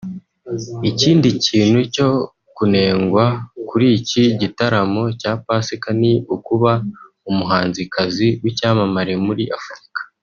[0.89, 2.09] Ikindi kintu cyo
[2.55, 3.25] kunengwa
[3.67, 6.71] kuri iki gitaramo cya Pasika ni ukuba
[7.29, 9.99] umuhanzikazi w'icyamamare muri Afrika